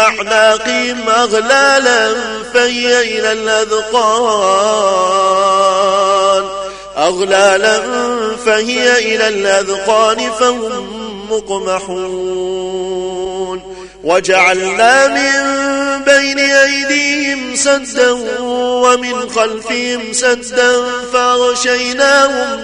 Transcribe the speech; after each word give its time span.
أعناقهم 0.00 1.08
أغلالا 1.08 2.14
فهي 2.54 3.18
إلى 3.18 3.32
الأذقان. 3.32 4.80
أغلالا 6.96 7.80
فهي 8.46 8.98
إلى 8.98 9.28
الأذقان 9.28 10.30
فهم 10.40 10.86
مقمحون. 11.30 12.80
وجعلنا 14.04 15.06
من 15.06 15.60
بين 16.04 16.38
أيديهم 16.38 17.56
سدا 17.56 18.10
ومن 18.60 19.30
خلفهم 19.30 20.12
سدا 20.12 20.72
فاغشيناهم 21.12 22.60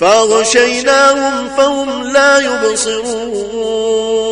فاغشيناهم 0.00 1.48
فهم 1.56 2.02
لا 2.02 2.38
يبصرون. 2.38 4.31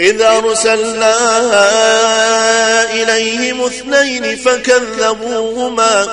إذ 0.00 0.22
أرسلنا 0.22 1.14
إليهم 2.92 3.64
اثنين 3.64 4.36
فكذبوهما 4.36 6.06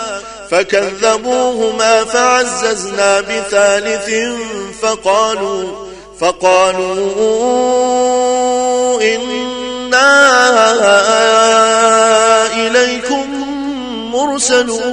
فكذبوهما 0.51 2.03
فعززنا 2.05 3.21
بثالث 3.21 4.09
فقالوا 4.81 5.87
فقالوا 6.19 6.97
إنا 9.01 10.11
إليكم 12.53 13.25
مرسلون. 14.11 14.86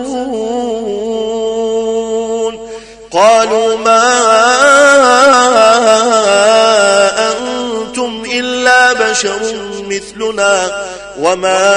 بشر 9.25 9.85
مثلنا 9.89 10.85
وما 11.19 11.75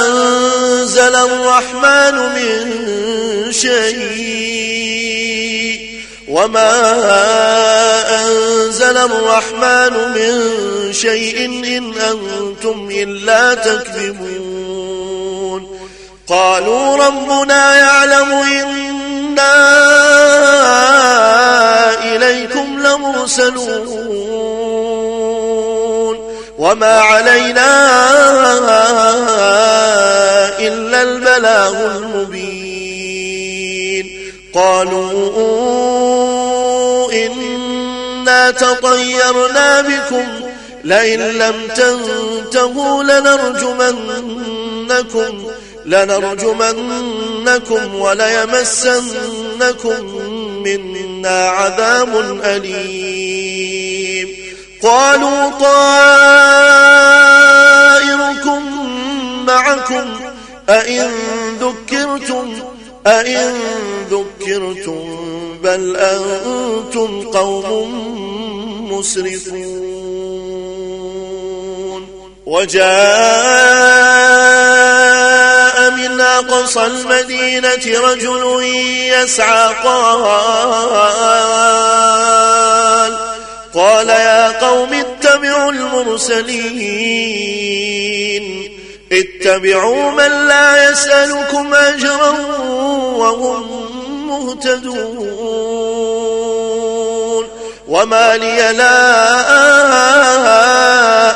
أنزل 0.00 1.14
الرحمن 1.14 2.14
من 2.34 2.72
شيء 3.52 4.94
وما 6.28 6.72
أنزل 8.24 8.96
الرحمن 8.96 9.92
من 10.14 10.34
شيء 10.92 11.44
إن 11.44 11.94
أنتم 11.94 12.88
إلا 12.90 13.54
تكذبون. 13.54 15.04
قالوا 16.28 16.96
ربنا 17.06 17.76
يعلم 17.76 18.32
إنا 18.32 19.54
إليكم 22.02 22.78
لمرسلون. 22.78 24.33
وما 26.64 27.00
علينا 27.00 27.70
إلا 30.58 31.02
البلاغ 31.02 31.96
المبين 31.96 33.34
قالوا 34.54 35.12
إنا 37.12 38.50
تطيرنا 38.50 39.80
بكم 39.80 40.26
لئن 40.84 41.20
لم 41.20 41.54
تنتهوا 41.76 43.02
لنرجمنكم 43.02 44.44
لنرجمنكم 45.86 47.14
وليمسنكم 48.00 49.14
منا 50.64 51.48
عذاب 51.48 52.40
أليم 52.44 53.23
قالوا 54.84 55.50
طائركم 55.60 55.82
معكم. 59.46 60.06
أئن 60.68 61.10
ذكرتم 61.60 62.54
أئن 63.06 63.54
ذكرتم 64.10 65.16
بل 65.62 65.96
أنتم 65.96 67.30
قوم 67.30 67.68
مسرفون. 68.92 69.94
وجاء 72.46 72.84
من 75.90 76.20
أقصى 76.20 76.86
المدينة 76.86 78.00
رجل 78.00 78.62
يسعى 79.12 79.74
قال 79.84 80.24
قال 83.74 84.08
يا 84.08 84.48
قوم 84.60 84.92
اتبعوا 84.92 85.72
المرسلين. 85.72 86.84
اتبعوا 89.12 90.10
من 90.10 90.46
لا 90.48 90.90
يسألكم 90.90 91.74
أجرا 91.74 92.30
وهم 93.16 93.62
مهتدون. 94.28 95.74
وما 97.88 98.36
لي 98.36 98.72
لا 98.72 99.40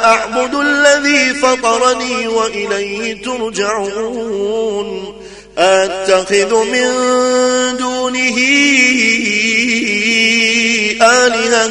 أعبد 0.04 0.54
الذي 0.54 1.34
فطرني 1.34 2.28
وإليه 2.28 3.22
ترجعون. 3.22 5.14
أتخذ 5.58 6.54
من 6.64 6.88
دونه 7.76 8.38
آلهة 11.02 11.70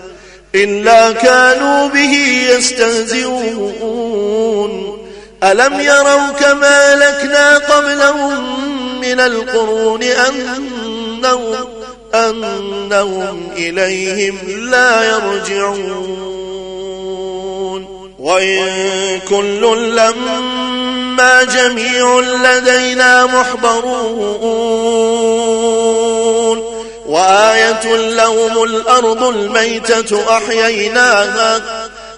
إلا 0.55 1.11
كانوا 1.11 1.87
به 1.87 2.45
يستهزئون. 2.49 3.91
ألم 5.43 5.79
يروا 5.79 6.31
كما 6.39 6.95
لكنا 6.95 7.57
قبلهم 7.57 8.59
من 9.01 9.19
القرون 9.19 10.03
أنهم, 10.03 11.55
أنهم 12.13 13.49
إليهم 13.57 14.37
لا 14.71 15.03
يرجعون. 15.03 16.21
وإن 18.19 19.19
كل 19.29 19.61
لما 19.95 21.43
جميع 21.43 22.19
لدينا 22.19 23.25
محضرون. 23.25 24.71
وآية 27.11 27.95
لهم 27.95 28.63
الأرض 28.63 29.23
الميتة 29.23 30.37
أحييناها 30.37 31.61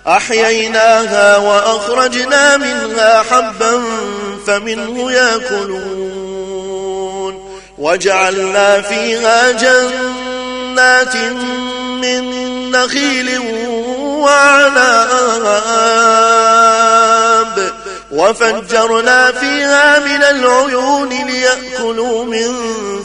أحييناها 0.07 1.37
وأخرجنا 1.37 2.57
منها 2.57 3.23
حبا 3.31 3.83
فمنه 4.47 5.11
يأكلون 5.11 6.53
وجعلنا 7.77 8.81
فيها 8.81 9.51
جنات 9.51 11.15
من 12.01 12.23
نخيل 12.71 13.39
وعناب 14.03 15.53
وفجرنا 18.11 19.31
فيها 19.31 19.99
من 19.99 20.23
العيون 20.23 21.09
ليأكلوا 21.09 22.25
من 22.25 22.53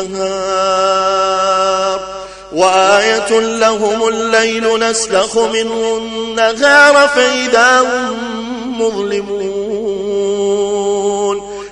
النهار 0.00 1.54
وآية 2.52 3.40
لهم 3.40 4.08
الليل 4.08 4.78
نسلخ 4.90 5.38
منه 5.38 5.96
النهار 5.96 7.08
فإذا 7.08 7.80
هم 7.80 8.80
مظلمون 8.82 10.14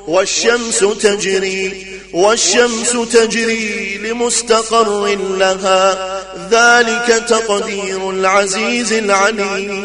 والشمس 0.08 0.78
تجري 0.78 1.86
والشمس 2.12 2.92
تجري 3.12 3.98
لمستقر 3.98 5.16
لها 5.38 6.22
ذلك 6.50 7.24
تقدير 7.28 8.10
العزيز 8.10 8.92
العليم 8.92 9.84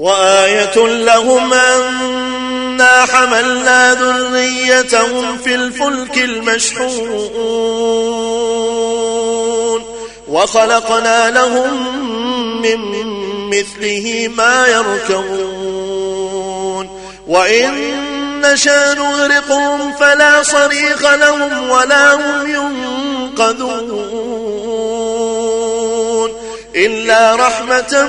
وآية 0.00 0.76
لهم 0.86 1.52
أنا 1.52 3.06
حملنا 3.06 3.94
ذريتهم 3.94 5.36
في 5.36 5.54
الفلك 5.54 6.18
المشحون 6.18 6.90
وخلقنا 10.28 11.30
لهم 11.30 12.02
من 12.62 12.78
مثله 13.50 14.30
ما 14.36 14.66
يركبون 14.66 15.90
وإن 17.26 18.00
نشاء 18.40 18.94
نغرقهم 18.94 19.92
فلا 19.92 20.42
صريخ 20.42 21.14
لهم 21.14 21.70
ولا 21.70 22.14
هم 22.14 22.50
ينقذون 22.50 24.00
إلا 26.76 27.34
رحمة 27.36 28.08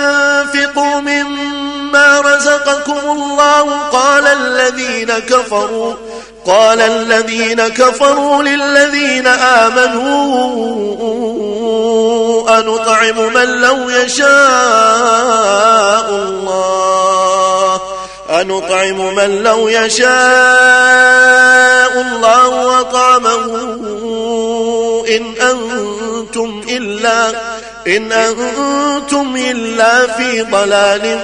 مما 1.91 2.21
رزقكم 2.21 2.99
الله 3.11 3.79
قال 3.91 4.27
الذين 4.27 5.11
كفروا 5.19 5.93
قال 6.45 6.81
الذين 6.81 7.67
كفروا 7.67 8.43
للذين 8.43 9.27
آمنوا 9.27 10.19
أنطعم 12.59 13.33
من 13.33 13.61
لو 13.61 13.89
يشاء 13.89 14.29
الله 16.09 17.81
أنطعم 18.29 19.15
من 19.15 19.43
لو 19.43 19.67
يشاء 19.67 20.11
الله 22.01 22.47
وطعمه 22.47 23.45
إن 25.09 25.33
أنتم 25.41 26.61
إلا 26.69 27.29
إن 27.87 28.11
أنتم 28.11 29.35
إلا 29.35 30.07
في 30.07 30.41
ضلال 30.41 31.19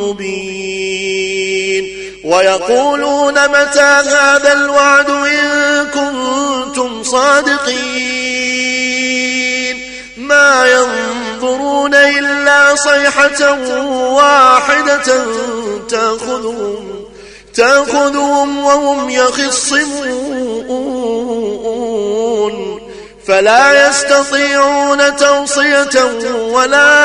مبين. 0.00 1.84
ويقولون 2.24 3.34
متى 3.48 3.80
هذا 3.80 4.52
الوعد 4.52 5.10
إن 5.10 5.86
كنتم 5.94 7.02
صادقين. 7.02 8.36
ما 10.16 10.66
ينظرون 10.66 11.94
إلا 11.94 12.74
صيحة 12.74 13.52
واحدة 14.12 15.24
تأخذهم 15.88 17.04
تأخذهم 17.54 18.64
وهم 18.64 19.10
يخصمون. 19.10 20.56
فلا 23.26 23.88
يستطيعون 23.88 25.16
توصية 25.16 26.04
ولا 26.50 26.96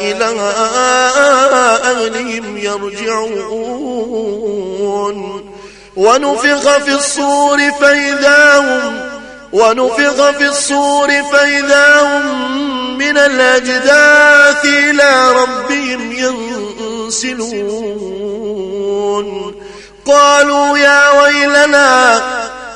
إلى 0.00 0.24
أهلهم 1.84 2.56
يرجعون. 2.56 3.90
ونفخ 5.96 6.78
في 6.78 6.92
الصور 6.94 7.58
فإذا 7.80 8.58
هم 8.58 9.10
ونفخ 9.52 10.30
في 10.30 10.48
الصور 10.48 11.08
فإذا 11.32 12.00
هم 12.02 12.98
من 12.98 13.18
الأجداث 13.18 14.64
إلى 14.64 15.32
ربهم 15.32 16.12
ينسلون. 17.02 18.10
قالوا 20.06 20.78
يا 20.78 21.22
ويلنا 21.22 22.20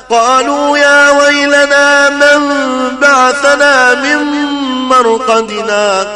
قالوا 0.09 0.77
يا 0.77 1.11
ويلنا 1.11 2.09
من 2.09 2.51
بعثنا 3.01 3.93
من 3.93 4.23
مرقدنا؟ 4.89 6.07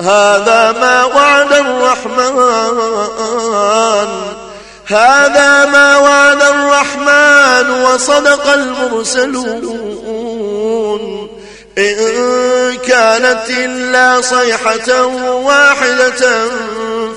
هذا 0.00 0.72
ما 0.80 1.04
وعد 1.04 1.52
الرحمن. 1.52 2.26
هذا 4.86 5.64
ما 5.64 5.96
وعد 5.96 6.42
الرحمن 6.42 7.70
وصدق 7.70 8.52
المرسلون. 8.52 9.86
إن 11.78 12.76
كانت 12.76 13.42
إلا 13.48 14.20
صيحة 14.20 15.06
واحدة 15.26 16.48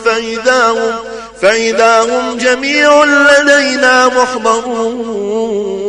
فإذا 0.06 0.68
هم, 0.68 0.96
فإذا 1.42 2.02
هم 2.02 2.38
جميع 2.38 3.04
لدينا 3.04 4.08
محضرون. 4.08 5.89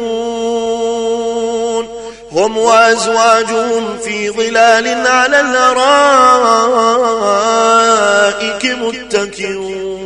هم 2.31 2.57
وأزواجهم 2.57 3.97
في 4.03 4.29
ظلال 4.29 5.07
على 5.07 5.39
الأرائك 5.39 5.85
متكئون. 8.65 10.01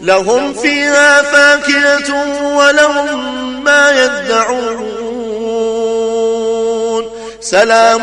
لهم 0.00 0.54
فيها 0.54 1.22
فاكهة 1.22 2.10
ولهم 2.56 3.34
ما 3.64 4.04
يدعون. 4.04 4.98
سلام 7.40 8.02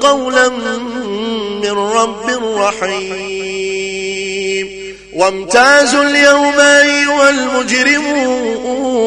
قولا 0.00 0.48
من 1.62 1.78
رب 1.78 2.30
رحيم. 2.56 3.88
وامتازوا 5.14 6.02
اليوم 6.02 6.60
أيها 6.60 7.30
المجرمون. 7.30 8.97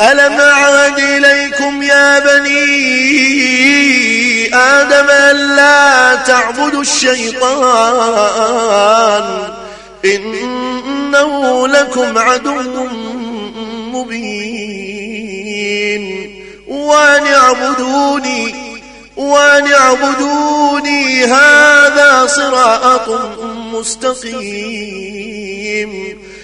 ألم 0.00 0.32
أعهد 0.40 0.98
إليكم 0.98 1.82
يا 1.82 2.18
بني 2.18 2.64
آدم 4.54 5.06
ألا 5.10 6.14
تعبدوا 6.14 6.80
الشيطان؟ 6.80 8.04
إنه 10.04 11.68
لكم 11.68 12.18
عدو 12.18 12.54
مبين. 13.92 14.84
وأن 16.68 17.26
اعبدوني 17.26 18.54
وأن 19.16 19.72
اعبدوني 19.72 21.24
هذا 21.24 22.26
صراط 22.26 23.08
مستقيم. 23.72 25.04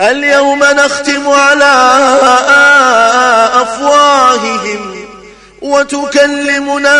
اليوم 0.00 0.58
نختم 0.58 1.28
على 1.28 1.72
أفواههم 3.62 5.06
وتكلمنا 5.62 6.96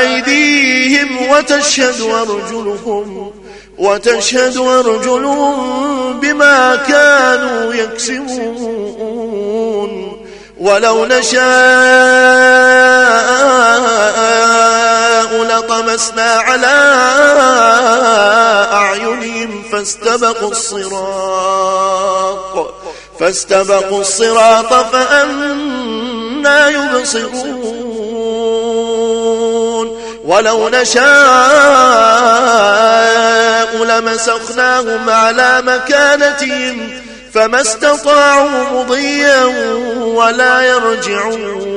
أيديهم 0.00 1.28
وتشهد 1.30 2.00
أرجلهم 2.00 3.32
وتشهد 3.78 4.56
أرجلهم 4.56 6.20
بما 6.20 6.76
كانوا 6.76 7.74
يكسبون. 7.74 9.13
ولو 10.64 11.04
نشاء 11.04 11.44
لطمسنا 15.42 16.30
على 16.32 16.76
أعينهم 18.72 19.62
فاستبقوا 19.72 20.50
الصراط 20.50 21.64
فاستبقوا 23.20 24.00
الصراط 24.00 24.74
فأنا 24.92 26.68
يبصرون. 26.68 27.84
ولو 30.24 30.68
نشاء 30.68 31.04
لمسخناهم 33.84 35.10
على 35.10 35.62
مكانتهم 35.66 37.03
فما 37.34 37.60
استطاعوا 37.60 38.82
مضيا 38.82 39.44
ولا 39.96 40.60
يرجعون. 40.60 41.74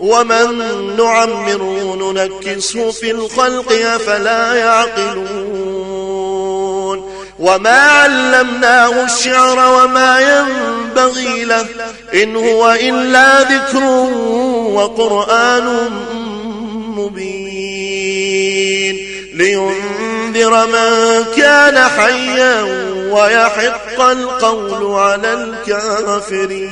ومن 0.00 0.58
نعمره 0.96 1.96
ننكسه 1.96 2.90
في 2.90 3.10
الخلق 3.10 3.72
أفلا 3.72 4.54
يعقلون. 4.54 5.76
وما 7.38 7.78
علمناه 7.78 9.04
الشعر 9.04 9.84
وما 9.84 10.20
ينبغي 10.20 11.44
له 11.44 11.66
إن 12.14 12.36
هو 12.36 12.72
إلا 12.80 13.40
ذكر 13.40 13.84
وقرآن 14.72 15.90
مبين. 16.96 17.36
لينذر 19.34 20.05
من 20.44 21.24
كان 21.36 21.78
حيا 21.78 22.62
ويحق 23.10 24.00
القول 24.00 24.94
على 25.00 25.32
الكافرين. 25.32 26.66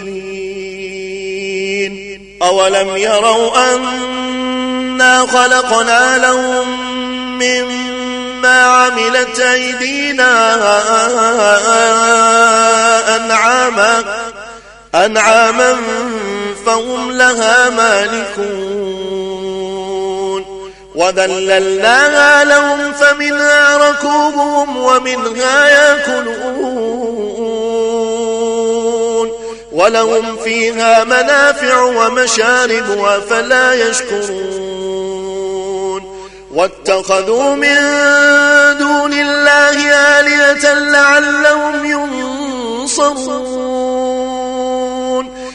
أولم 2.42 2.96
يروا 2.96 3.74
أنا 3.74 5.26
خلقنا 5.26 6.18
لهم 6.18 6.68
مما 7.38 8.62
عملت 8.62 9.40
أيدينا 9.40 10.54
أنعاما 13.16 14.04
أنعاما 14.94 15.76
فهم 16.66 17.10
لها 17.12 17.70
مالكون. 17.70 18.73
وذللناها 20.94 22.44
لهم 22.44 22.92
فمنها 22.92 23.76
ركوبهم 23.76 24.76
ومنها 24.76 25.68
يأكلون. 25.68 27.24
ولهم 29.72 30.36
فيها 30.36 31.04
منافع 31.04 31.82
ومشارب 31.82 32.84
وفلا 32.98 33.74
يشكرون. 33.74 34.74
واتخذوا 36.54 37.54
من 37.54 37.76
دون 38.78 39.12
الله 39.12 39.90
آلية 40.20 40.74
لعلهم 40.74 41.84
ينصرون. 41.84 43.24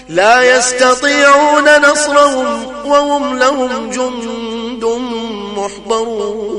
لا 0.10 0.58
يستطيعون 0.58 1.82
نصرهم 1.82 2.68
وهم 2.86 3.40
لهم 3.40 3.90
جند. 3.90 4.59
محضرون 5.58 6.50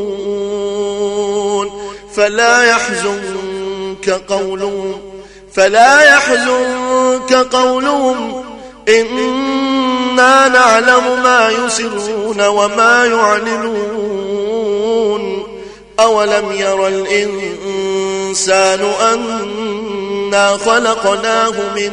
فلا 2.15 2.63
يحزنك 2.63 4.11
قولهم 4.29 5.01
فلا 5.53 6.03
يحزنك 6.03 7.33
قولهم. 7.33 8.45
إنا 8.89 10.49
نعلم 10.49 11.23
ما 11.23 11.51
يسرون 11.51 12.47
وما 12.47 13.05
يعلنون. 13.07 14.61
أولم 16.01 16.53
ير 16.53 16.87
الإنسان 16.89 18.81
أنا 19.01 20.57
خلقناه 20.57 21.51
من 21.77 21.93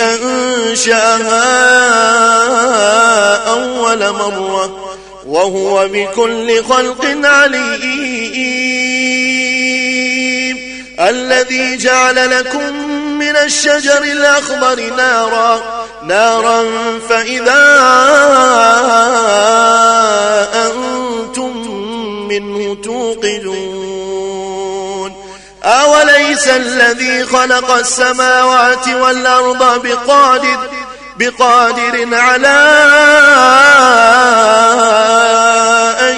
أنشأها 0.00 1.40
أول 3.50 4.10
مرة 4.10 4.90
وهو 5.26 5.88
بكل 5.88 6.64
خلق 6.64 7.04
عليم. 7.24 8.70
الذي 11.00 11.76
جعل 11.76 12.30
لكم 12.30 12.74
من 13.18 13.36
الشجر 13.36 14.02
الأخضر 14.02 14.80
نارا. 14.96 15.62
نارا 16.06 16.64
فإذا 17.08 17.64
أنتم 20.54 21.56
منه 22.28 22.76
توقدون. 22.84 23.79
أوليس 25.64 26.48
الذي 26.48 27.24
خلق 27.24 27.70
السماوات 27.70 28.88
والأرض 28.88 29.82
بقادر 29.86 30.58
بقادر 31.18 32.08
على 32.12 32.58
أن 36.00 36.16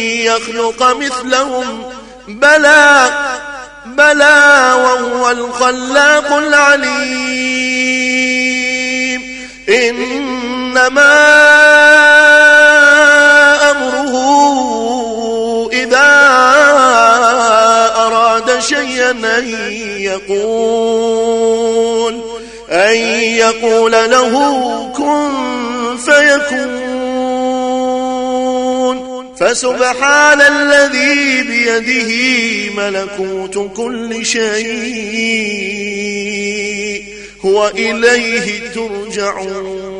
يخلق 0.00 0.96
مثلهم. 0.96 1.92
بلى 2.28 3.10
بلى 3.86 4.72
وهو 4.76 5.30
الخلاق 5.30 6.32
العليم. 6.32 7.64
إنما 9.68 11.53
شيئا 18.68 19.10
أن 19.10 19.48
يقول 20.00 21.54
أن 22.70 22.96
يقول 23.36 23.92
له 23.92 24.32
كن 24.96 25.30
فيكون. 25.96 26.94
فسبحان 29.40 30.40
الذي 30.40 31.42
بيده 31.42 32.12
ملكوت 32.76 33.70
كل 33.76 34.26
شيء 34.26 35.64
هو 37.44 37.68
إليه 37.68 38.60
ترجعون. 38.74 39.93